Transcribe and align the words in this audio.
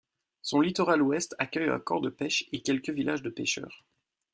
Son 0.41 0.61
littoral 0.61 0.99
ouest 1.03 1.35
accueille 1.37 1.69
un 1.69 1.79
camp 1.79 1.99
de 1.99 2.09
peche 2.09 2.45
et 2.51 2.63
quelques 2.63 2.89
villages 2.89 3.21
de 3.21 3.29
pêcheurs. 3.29 3.85